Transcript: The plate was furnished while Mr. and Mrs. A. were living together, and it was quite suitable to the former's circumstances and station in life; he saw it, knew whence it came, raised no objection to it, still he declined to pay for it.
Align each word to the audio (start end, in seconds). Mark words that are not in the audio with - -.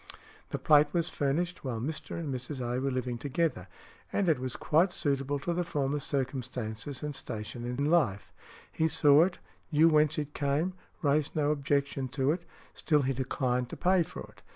The 0.49 0.57
plate 0.57 0.87
was 0.93 1.09
furnished 1.09 1.63
while 1.63 1.79
Mr. 1.79 2.17
and 2.17 2.33
Mrs. 2.33 2.59
A. 2.59 2.81
were 2.81 2.89
living 2.89 3.19
together, 3.19 3.67
and 4.11 4.27
it 4.27 4.39
was 4.39 4.55
quite 4.55 4.91
suitable 4.91 5.37
to 5.37 5.53
the 5.53 5.63
former's 5.63 6.03
circumstances 6.03 7.03
and 7.03 7.13
station 7.15 7.65
in 7.65 7.85
life; 7.85 8.33
he 8.71 8.87
saw 8.87 9.25
it, 9.25 9.37
knew 9.71 9.89
whence 9.89 10.17
it 10.17 10.33
came, 10.33 10.73
raised 11.03 11.35
no 11.35 11.51
objection 11.51 12.07
to 12.17 12.31
it, 12.31 12.45
still 12.73 13.03
he 13.03 13.13
declined 13.13 13.69
to 13.69 13.77
pay 13.77 14.01
for 14.01 14.21
it. 14.21 14.41